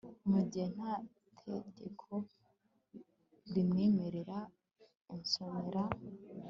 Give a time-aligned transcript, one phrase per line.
[0.31, 0.93] mu gihe nta
[1.41, 2.09] tegeko
[3.51, 4.37] ribimwemerera
[5.15, 5.83] usonera